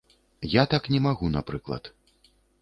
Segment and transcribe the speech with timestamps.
[0.53, 1.93] Я так не магу, напрыклад.